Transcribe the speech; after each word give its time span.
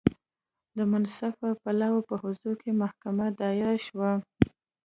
د 0.77 0.79
منصفه 0.91 1.49
پلاوي 1.63 2.01
په 2.09 2.15
حضور 2.23 2.55
کې 2.63 2.71
محکمه 2.81 3.27
دایره 3.41 3.75
شوه. 3.87 4.11